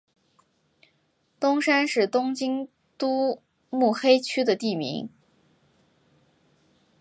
[1.39, 2.67] 东山是东京
[2.97, 5.07] 都目黑区的地名。